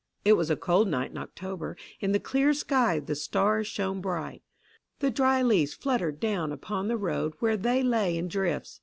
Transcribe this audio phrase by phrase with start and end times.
[0.25, 1.77] It was a cold night in October.
[1.99, 4.41] In the clear sky the stars shone bright.
[4.97, 8.79] The dry leaves fluttered down upon the road where they lay in drifts.